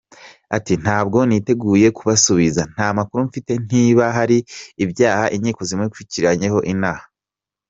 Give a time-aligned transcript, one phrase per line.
[0.57, 4.37] Ati “Ntabwo niteguye kubasubiza, nta makuru mfite niba hari
[4.83, 7.05] ibyaha inkiko zimukirikiranyeho inaha”.